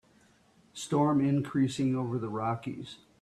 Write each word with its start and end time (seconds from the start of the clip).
Storm 0.73 1.21
increasing 1.23 1.95
over 1.95 2.17
the 2.17 2.27
Rockies. 2.27 2.97